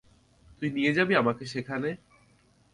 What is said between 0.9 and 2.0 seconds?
যাবি আমাকে সেখানে?